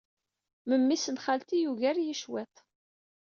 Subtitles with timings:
[0.69, 2.55] Memmi-s n xalti yugar-iyi cwiṭ.